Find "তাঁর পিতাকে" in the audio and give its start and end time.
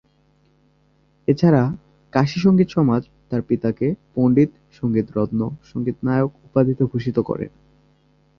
3.29-3.87